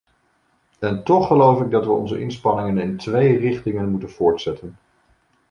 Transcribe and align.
En 0.79 1.03
toch 1.03 1.27
geloof 1.27 1.61
ik 1.61 1.71
dat 1.71 1.85
we 1.85 1.91
onze 1.91 2.19
inspanningen 2.19 2.77
in 2.79 2.97
twee 2.97 3.37
richtingen 3.37 3.89
moeten 3.89 4.09
voortzetten. 4.09 4.77